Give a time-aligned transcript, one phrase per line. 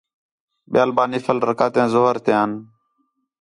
[0.71, 2.51] ٻِیال ݙُو نفل رکعتیان ظُہر تیان